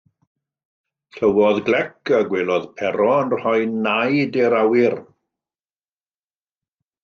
[1.17, 1.91] Clywodd glec,
[2.21, 3.61] a gwelodd Pero yn rhoi
[3.91, 4.99] naid i'r awyr.